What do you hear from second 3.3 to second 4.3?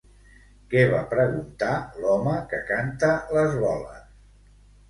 les boles?